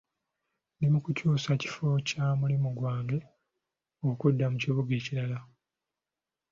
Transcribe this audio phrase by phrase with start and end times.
[0.77, 3.17] Ndi mu kukyusa kifo kya mulimu gwange
[4.09, 5.37] okudda mu kibuga ekirala.